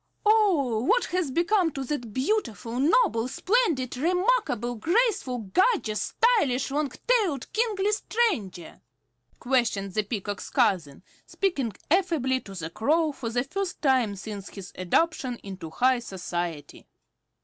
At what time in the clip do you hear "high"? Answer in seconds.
15.69-15.99